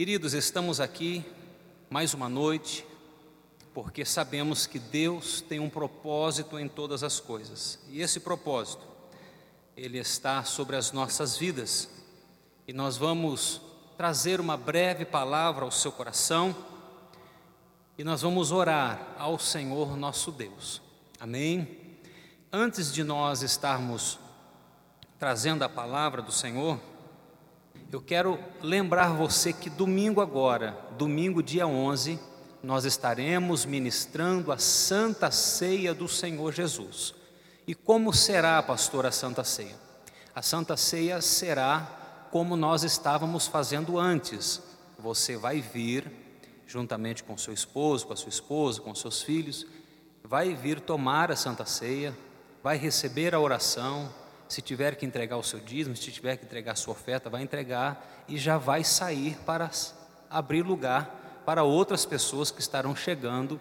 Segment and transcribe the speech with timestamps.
[0.00, 1.22] Queridos, estamos aqui
[1.90, 2.86] mais uma noite,
[3.74, 8.82] porque sabemos que Deus tem um propósito em todas as coisas, e esse propósito,
[9.76, 11.86] ele está sobre as nossas vidas,
[12.66, 13.60] e nós vamos
[13.94, 16.56] trazer uma breve palavra ao seu coração,
[17.98, 20.80] e nós vamos orar ao Senhor nosso Deus,
[21.20, 21.98] amém?
[22.50, 24.18] Antes de nós estarmos
[25.18, 26.80] trazendo a palavra do Senhor,
[27.92, 32.18] eu quero lembrar você que domingo agora, domingo dia 11,
[32.62, 37.14] nós estaremos ministrando a Santa Ceia do Senhor Jesus.
[37.66, 39.74] E como será, pastor, a Santa Ceia?
[40.34, 44.62] A Santa Ceia será como nós estávamos fazendo antes.
[44.98, 46.10] Você vai vir
[46.70, 49.66] juntamente com seu esposo, com a sua esposa, com seus filhos,
[50.22, 52.16] vai vir tomar a Santa Ceia,
[52.62, 54.08] vai receber a oração,
[54.50, 57.40] se tiver que entregar o seu dízimo, se tiver que entregar a sua oferta, vai
[57.40, 59.70] entregar e já vai sair para
[60.28, 63.60] abrir lugar para outras pessoas que estarão chegando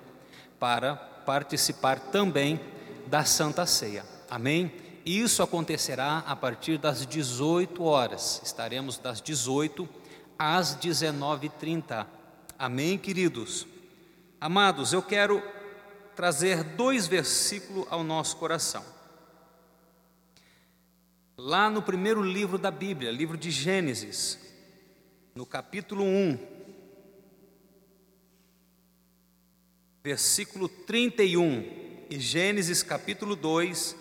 [0.60, 2.60] para participar também
[3.06, 4.04] da Santa Ceia.
[4.32, 4.74] Amém?
[5.06, 8.42] Isso acontecerá a partir das 18 horas.
[8.44, 9.88] Estaremos das 18
[10.40, 12.08] às 19h30.
[12.58, 13.68] Amém, queridos?
[14.42, 15.40] Amados, eu quero
[16.16, 18.99] trazer dois versículos ao nosso coração
[21.40, 24.38] lá no primeiro livro da Bíblia, livro de Gênesis,
[25.34, 26.38] no capítulo 1,
[30.04, 33.96] versículo 31, e Gênesis capítulo 2,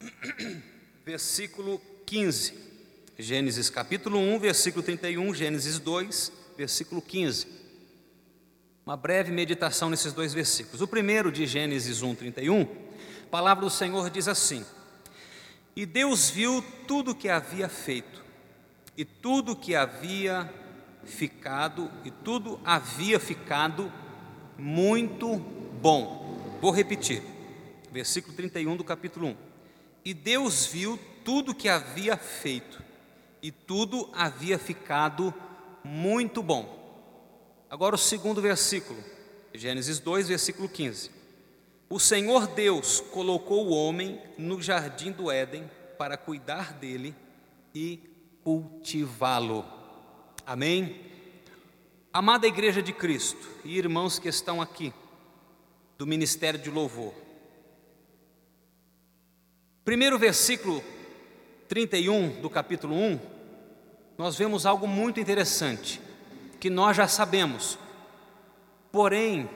[1.04, 2.70] versículo 15.
[3.18, 7.48] Gênesis capítulo 1, versículo 31, Gênesis 2, versículo 15.
[8.86, 10.80] Uma breve meditação nesses dois versículos.
[10.80, 14.64] O primeiro de Gênesis 1, 31, a palavra do Senhor diz assim:
[15.74, 18.22] e Deus viu tudo que havia feito,
[18.96, 20.52] e tudo que havia
[21.04, 23.92] ficado, e tudo havia ficado
[24.58, 26.58] muito bom.
[26.60, 27.22] Vou repetir,
[27.90, 29.36] versículo 31 do capítulo 1.
[30.04, 32.82] E Deus viu tudo que havia feito,
[33.42, 35.32] e tudo havia ficado
[35.82, 36.80] muito bom.
[37.70, 39.02] Agora o segundo versículo,
[39.54, 41.21] Gênesis 2, versículo 15.
[41.92, 47.14] O Senhor Deus colocou o homem no jardim do Éden para cuidar dele
[47.74, 48.00] e
[48.42, 49.62] cultivá-lo.
[50.46, 51.02] Amém?
[52.10, 54.90] Amada Igreja de Cristo e irmãos que estão aqui
[55.98, 57.12] do Ministério de Louvor.
[59.84, 60.82] Primeiro versículo
[61.68, 63.20] 31 do capítulo 1,
[64.16, 66.00] nós vemos algo muito interessante,
[66.58, 67.78] que nós já sabemos,
[68.90, 69.46] porém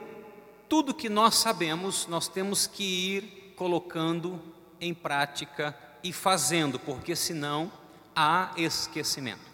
[0.69, 4.41] tudo que nós sabemos, nós temos que ir colocando
[4.79, 7.71] em prática e fazendo, porque senão
[8.15, 9.47] há esquecimento.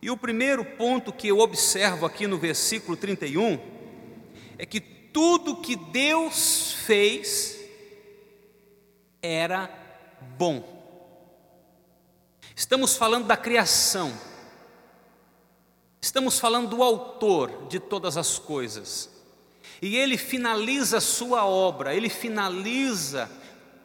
[0.00, 3.58] E o primeiro ponto que eu observo aqui no versículo 31
[4.58, 7.58] é que tudo que Deus fez
[9.22, 9.70] era
[10.36, 10.74] bom.
[12.54, 14.12] Estamos falando da criação,
[16.00, 19.13] estamos falando do autor de todas as coisas.
[19.80, 23.30] E ele finaliza a sua obra, ele finaliza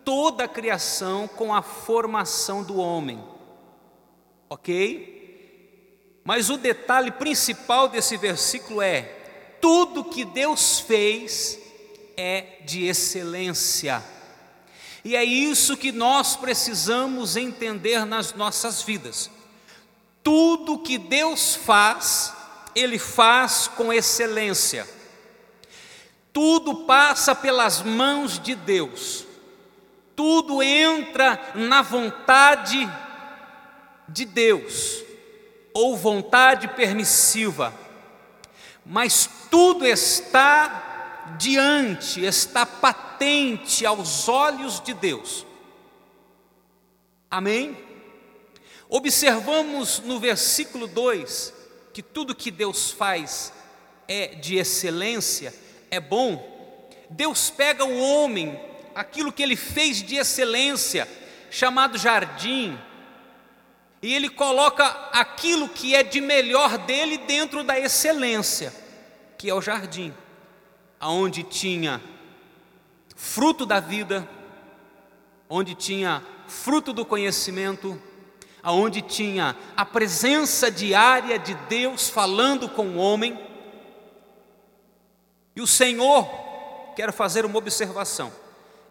[0.06, 3.24] toda a criação com a formação do homem.
[4.50, 6.22] Ok?
[6.24, 9.02] Mas o detalhe principal desse versículo é:
[9.62, 11.60] tudo que Deus fez
[12.18, 14.04] é de excelência.
[15.04, 19.30] E é isso que nós precisamos entender nas nossas vidas.
[20.24, 22.34] Tudo que Deus faz,
[22.76, 24.88] Ele faz com excelência.
[26.32, 29.26] Tudo passa pelas mãos de Deus,
[30.16, 32.90] tudo entra na vontade
[34.08, 35.04] de Deus,
[35.74, 37.74] ou vontade permissiva,
[38.86, 45.46] mas tudo está diante, está patente aos olhos de Deus.
[47.30, 47.78] Amém?
[48.88, 51.54] Observamos no versículo 2
[51.94, 53.54] que tudo que Deus faz
[54.08, 55.54] é de excelência
[55.91, 58.59] é bom, Deus pega o homem,
[58.94, 61.07] aquilo que ele fez de excelência,
[61.50, 62.77] chamado jardim,
[64.01, 68.74] e ele coloca aquilo que é de melhor dele dentro da excelência,
[69.38, 70.13] que é o jardim,
[71.00, 72.01] aonde tinha
[73.15, 74.27] fruto da vida,
[75.50, 78.01] onde tinha fruto do conhecimento,
[78.62, 83.38] aonde tinha a presença diária de Deus falando com o homem,
[85.56, 86.28] e o Senhor,
[86.96, 88.31] quero fazer uma observação,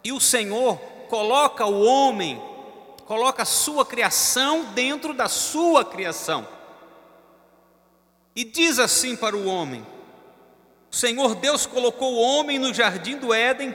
[0.02, 0.78] e o Senhor
[1.08, 2.40] coloca o homem,
[3.06, 6.46] coloca a sua criação dentro da sua criação.
[8.36, 9.84] E diz assim para o homem:
[10.90, 13.74] O Senhor Deus colocou o homem no jardim do Éden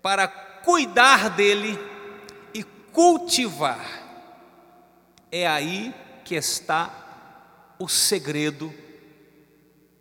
[0.00, 1.78] para cuidar dele
[2.52, 3.84] e cultivar.
[5.32, 5.92] É aí
[6.24, 8.72] que está o segredo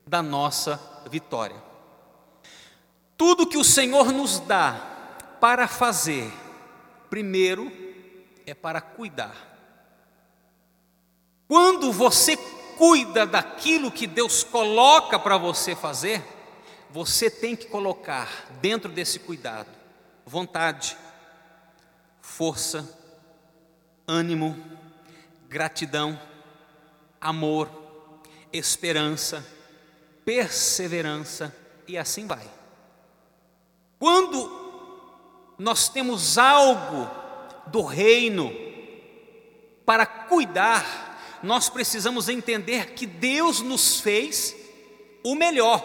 [0.06, 1.56] da nossa vitória.
[3.18, 4.74] Tudo que o Senhor nos dá
[5.40, 6.32] para fazer,
[7.10, 7.72] primeiro
[8.46, 9.36] é para cuidar.
[11.48, 12.36] Quando você
[12.78, 16.24] cuida daquilo que Deus coloca para você fazer,
[16.90, 18.30] você tem que colocar
[18.62, 19.70] dentro desse cuidado
[20.26, 20.98] vontade,
[22.22, 22.88] força,
[24.08, 24.58] ânimo,
[25.50, 26.20] gratidão,
[27.20, 27.70] amor,
[28.52, 29.46] esperança,
[30.26, 31.56] perseverança
[31.88, 32.46] e assim vai.
[34.00, 34.64] Quando
[35.58, 37.10] nós temos algo
[37.68, 38.52] do reino
[39.86, 44.56] para cuidar, nós precisamos entender que Deus nos fez
[45.24, 45.84] o melhor.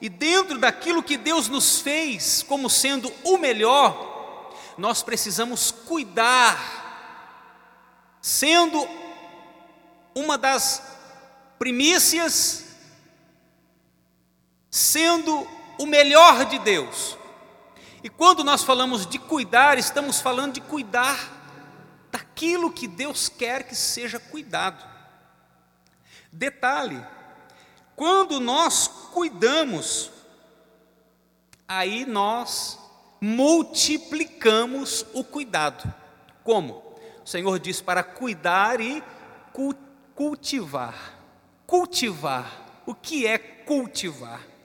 [0.00, 6.58] E dentro daquilo que Deus nos fez como sendo o melhor, nós precisamos cuidar,
[8.20, 8.86] sendo
[10.14, 10.82] uma das
[11.58, 12.65] primícias,
[14.76, 17.16] sendo o melhor de Deus.
[18.02, 21.18] E quando nós falamos de cuidar, estamos falando de cuidar
[22.12, 24.84] daquilo que Deus quer que seja cuidado.
[26.30, 27.02] Detalhe:
[27.96, 30.10] quando nós cuidamos,
[31.66, 32.78] aí nós
[33.18, 35.92] multiplicamos o cuidado.
[36.44, 36.84] Como?
[37.24, 39.02] O Senhor diz para cuidar e
[40.14, 41.18] cultivar.
[41.66, 42.82] Cultivar.
[42.84, 44.55] O que é cultivar?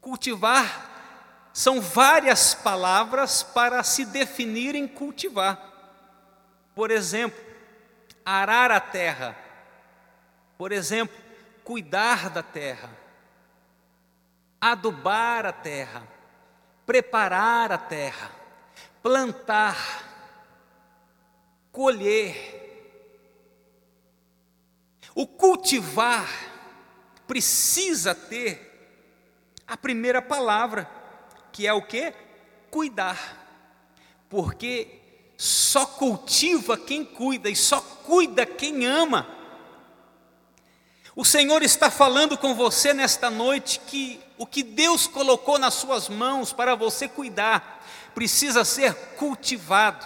[0.00, 0.90] Cultivar
[1.52, 5.60] são várias palavras para se definir em cultivar.
[6.74, 7.38] Por exemplo,
[8.24, 9.36] arar a terra.
[10.56, 11.16] Por exemplo,
[11.64, 12.90] cuidar da terra.
[14.60, 16.06] Adubar a terra.
[16.86, 18.30] Preparar a terra.
[19.02, 19.76] Plantar.
[21.72, 22.58] Colher.
[25.14, 26.28] O cultivar
[27.26, 28.69] precisa ter
[29.70, 30.90] a primeira palavra,
[31.52, 32.12] que é o que?
[32.72, 33.16] Cuidar.
[34.28, 35.00] Porque
[35.36, 39.28] só cultiva quem cuida e só cuida quem ama.
[41.14, 46.08] O Senhor está falando com você nesta noite que o que Deus colocou nas suas
[46.08, 50.04] mãos para você cuidar precisa ser cultivado,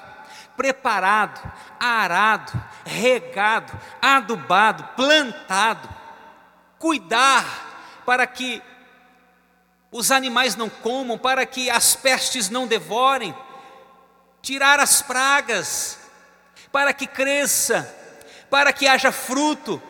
[0.58, 1.40] preparado,
[1.80, 2.52] arado,
[2.84, 3.72] regado,
[4.02, 5.88] adubado, plantado.
[6.78, 8.62] Cuidar para que
[9.96, 13.32] os animais não comam, para que as pestes não devorem,
[14.42, 15.96] tirar as pragas,
[16.72, 17.88] para que cresça,
[18.50, 19.80] para que haja fruto,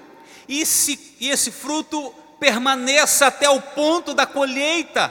[0.46, 5.10] e, se, e esse fruto permaneça até o ponto da colheita.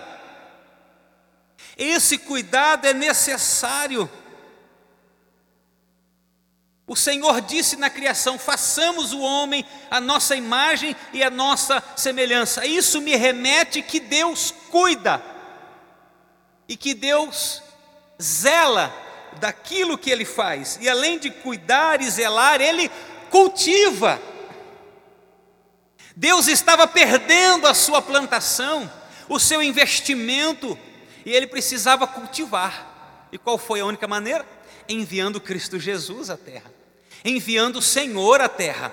[1.75, 4.07] Esse cuidado é necessário.
[6.85, 12.65] O Senhor disse na criação: façamos o homem a nossa imagem e a nossa semelhança.
[12.65, 15.23] Isso me remete que Deus cuida
[16.67, 17.61] e que Deus
[18.21, 18.93] zela
[19.39, 22.89] daquilo que ele faz, e além de cuidar e zelar, ele
[23.29, 24.21] cultiva.
[26.15, 28.91] Deus estava perdendo a sua plantação,
[29.27, 30.77] o seu investimento,
[31.25, 33.27] e ele precisava cultivar.
[33.31, 34.45] E qual foi a única maneira?
[34.87, 36.71] Enviando Cristo Jesus à terra,
[37.23, 38.91] enviando o Senhor à terra,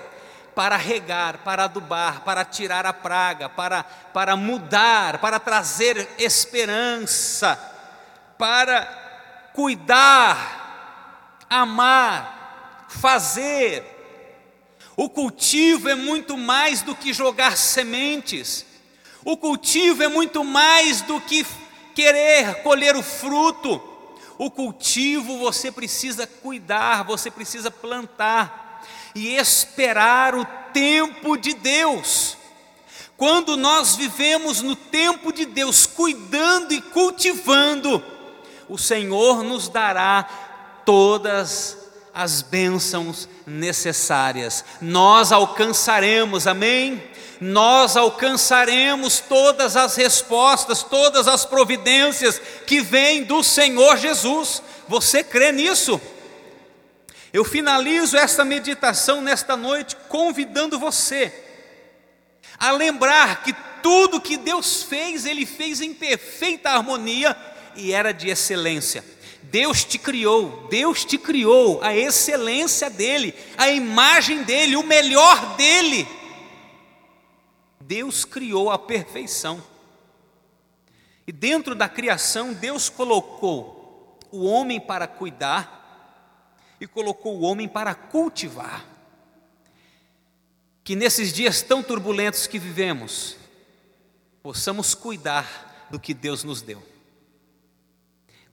[0.55, 7.57] para regar, para adubar, para tirar a praga, para, para mudar, para trazer esperança,
[8.37, 13.83] para cuidar, amar, fazer.
[14.95, 18.65] O cultivo é muito mais do que jogar sementes.
[19.23, 21.45] O cultivo é muito mais do que
[21.95, 23.81] querer colher o fruto.
[24.41, 28.81] O cultivo você precisa cuidar, você precisa plantar
[29.13, 30.43] e esperar o
[30.73, 32.35] tempo de Deus.
[33.15, 38.03] Quando nós vivemos no tempo de Deus, cuidando e cultivando,
[38.67, 40.23] o Senhor nos dará
[40.87, 41.77] todas
[42.11, 44.65] as bênçãos necessárias.
[44.81, 47.10] Nós alcançaremos, amém?
[47.41, 54.61] Nós alcançaremos todas as respostas, todas as providências que vêm do Senhor Jesus.
[54.87, 55.99] Você crê nisso?
[57.33, 61.33] Eu finalizo esta meditação nesta noite convidando você
[62.59, 67.35] a lembrar que tudo que Deus fez, Ele fez em perfeita harmonia
[67.75, 69.03] e era de excelência.
[69.41, 76.07] Deus te criou, Deus te criou, a excelência dele, a imagem dele, o melhor dele.
[77.91, 79.61] Deus criou a perfeição.
[81.27, 87.93] E dentro da criação, Deus colocou o homem para cuidar e colocou o homem para
[87.93, 88.85] cultivar.
[90.85, 93.35] Que nesses dias tão turbulentos que vivemos,
[94.41, 96.81] possamos cuidar do que Deus nos deu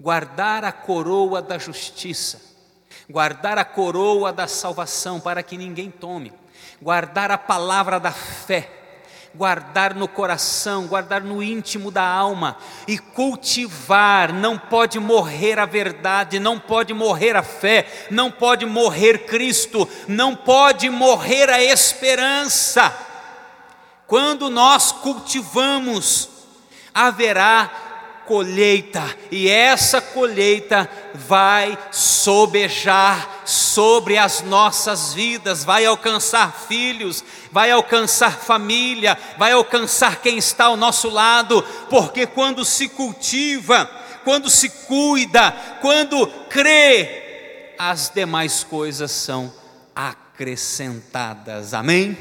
[0.00, 2.40] guardar a coroa da justiça,
[3.10, 6.32] guardar a coroa da salvação para que ninguém tome,
[6.80, 8.77] guardar a palavra da fé,
[9.38, 12.56] guardar no coração, guardar no íntimo da alma
[12.88, 14.32] e cultivar.
[14.32, 20.34] Não pode morrer a verdade, não pode morrer a fé, não pode morrer Cristo, não
[20.34, 22.92] pode morrer a esperança.
[24.08, 26.28] Quando nós cultivamos,
[26.92, 27.87] haverá
[28.28, 38.32] colheita, e essa colheita vai sobejar sobre as nossas vidas, vai alcançar filhos, vai alcançar
[38.32, 43.90] família, vai alcançar quem está ao nosso lado, porque quando se cultiva,
[44.24, 49.50] quando se cuida, quando crê, as demais coisas são
[49.96, 51.72] acrescentadas.
[51.72, 52.14] Amém?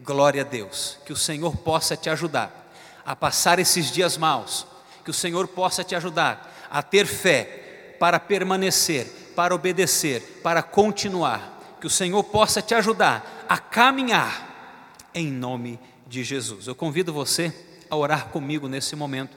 [0.00, 2.72] Glória a Deus, que o Senhor possa te ajudar
[3.06, 4.71] a passar esses dias maus
[5.04, 9.06] que o Senhor possa te ajudar a ter fé para permanecer,
[9.36, 11.76] para obedecer, para continuar.
[11.80, 16.66] Que o Senhor possa te ajudar a caminhar em nome de Jesus.
[16.66, 17.52] Eu convido você
[17.90, 19.36] a orar comigo nesse momento.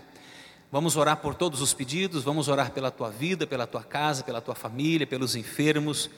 [0.71, 4.41] Vamos orar por todos os pedidos, vamos orar pela tua vida, pela tua casa, pela
[4.41, 6.09] tua família, pelos enfermos.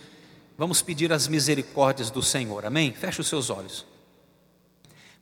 [0.58, 2.66] Vamos pedir as misericórdias do Senhor.
[2.66, 2.92] Amém?
[2.92, 3.86] Feche os seus olhos.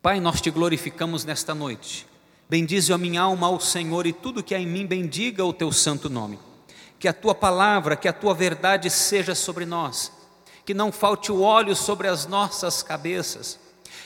[0.01, 2.07] Pai, nós te glorificamos nesta noite
[2.47, 5.71] Bendize a minha alma ao Senhor e tudo que há em mim bendiga o teu
[5.71, 6.37] santo nome.
[6.99, 10.11] Que a tua palavra, que a tua verdade seja sobre nós.
[10.63, 13.59] Que não falte o óleo sobre as nossas cabeças.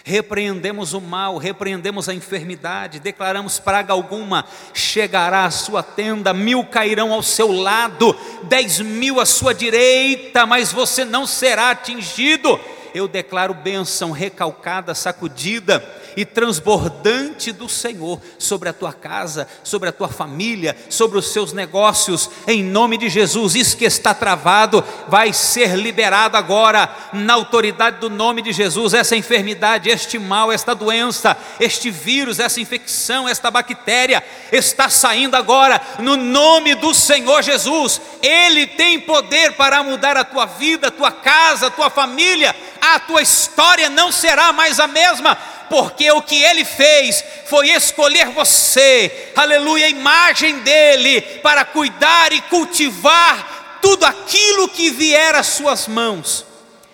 [0.06, 7.12] Repreendemos o mal, repreendemos a enfermidade, declaramos praga alguma, chegará à sua tenda, mil cairão
[7.14, 12.60] ao seu lado, dez mil à sua direita, mas você não será atingido.
[12.94, 15.80] Eu declaro bênção recalcada, sacudida,
[16.20, 21.54] e transbordante do Senhor sobre a tua casa, sobre a tua família, sobre os seus
[21.54, 23.56] negócios, em nome de Jesus.
[23.56, 28.94] Isso que está travado vai ser liberado agora, na autoridade do nome de Jesus.
[28.94, 34.22] Essa enfermidade, este mal, esta doença, este vírus, essa infecção, esta bactéria
[34.52, 38.02] está saindo agora, no nome do Senhor Jesus.
[38.22, 43.00] Ele tem poder para mudar a tua vida, a tua casa, a tua família, a
[43.00, 45.38] tua história não será mais a mesma
[45.70, 52.42] porque o que ele fez foi escolher você, aleluia, a imagem dele, para cuidar e
[52.42, 56.46] cultivar tudo aquilo que vier às suas mãos.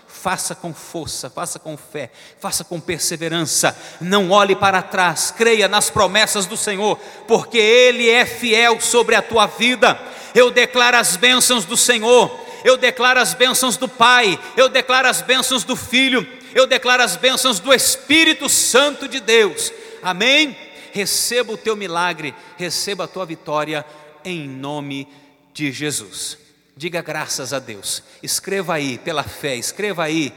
[0.07, 5.91] Faça com força, faça com fé, faça com perseverança, não olhe para trás, creia nas
[5.91, 9.99] promessas do Senhor, porque Ele é fiel sobre a tua vida.
[10.33, 15.21] Eu declaro as bênçãos do Senhor, eu declaro as bênçãos do Pai, eu declaro as
[15.21, 19.73] bênçãos do Filho, eu declaro as bênçãos do Espírito Santo de Deus.
[20.01, 20.57] Amém?
[20.93, 23.85] Receba o teu milagre, receba a tua vitória
[24.23, 25.05] em nome
[25.53, 26.37] de Jesus.
[26.77, 28.01] Diga graças a Deus.
[28.23, 30.33] Escreva aí pela fé, escreva aí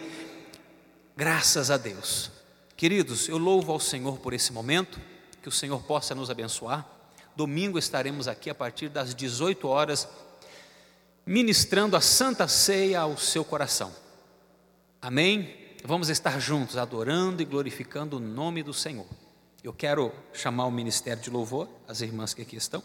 [1.17, 2.33] graças a Deus.
[2.77, 5.01] Queridos, eu louvo ao Senhor por esse momento,
[5.41, 6.85] que o Senhor possa nos abençoar.
[7.37, 10.09] Domingo estaremos aqui a partir das 18 horas
[11.25, 13.95] ministrando a santa ceia ao seu coração.
[15.01, 15.68] Amém?
[15.85, 19.07] Vamos estar juntos adorando e glorificando o nome do Senhor.
[19.63, 22.83] Eu quero chamar o ministério de louvor, as irmãs que aqui estão,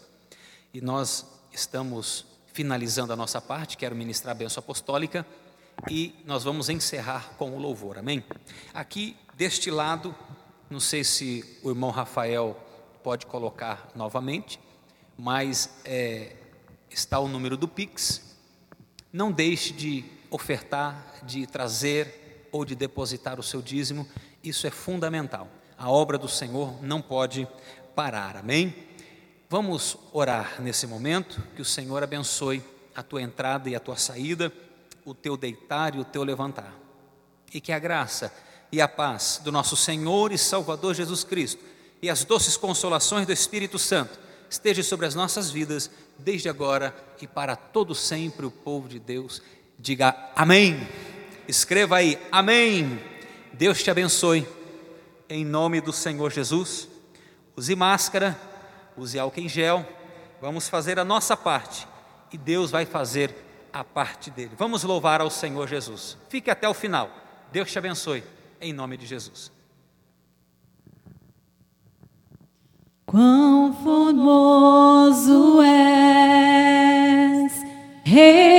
[0.72, 5.26] e nós estamos finalizando a nossa parte, quero ministrar a bênção apostólica
[5.90, 8.24] e nós vamos encerrar com o louvor, amém?
[8.72, 10.14] Aqui deste lado,
[10.70, 12.56] não sei se o irmão Rafael
[13.02, 14.58] pode colocar novamente,
[15.16, 16.36] mas é,
[16.90, 18.36] está o número do Pix.
[19.12, 22.23] Não deixe de ofertar, de trazer
[22.54, 24.06] ou de depositar o seu dízimo,
[24.40, 25.48] isso é fundamental.
[25.76, 27.48] A obra do Senhor não pode
[27.96, 28.72] parar, amém?
[29.50, 32.62] Vamos orar nesse momento, que o Senhor abençoe
[32.94, 34.52] a tua entrada e a tua saída,
[35.04, 36.72] o teu deitar e o teu levantar.
[37.52, 38.32] E que a graça
[38.70, 41.60] e a paz do nosso Senhor e Salvador Jesus Cristo
[42.00, 44.16] e as doces consolações do Espírito Santo
[44.48, 49.42] esteja sobre as nossas vidas, desde agora e para todo sempre o povo de Deus
[49.76, 50.86] diga amém.
[51.46, 52.98] Escreva aí, Amém.
[53.52, 54.46] Deus te abençoe.
[55.28, 56.88] Em nome do Senhor Jesus.
[57.56, 58.38] Use máscara,
[58.96, 59.86] use álcool em gel.
[60.40, 61.86] Vamos fazer a nossa parte
[62.32, 63.34] e Deus vai fazer
[63.72, 64.52] a parte dele.
[64.56, 66.16] Vamos louvar ao Senhor Jesus.
[66.28, 67.10] Fique até o final.
[67.52, 68.24] Deus te abençoe,
[68.60, 69.52] em nome de Jesus.
[73.06, 77.52] Quão formoso és,
[78.04, 78.53] Rei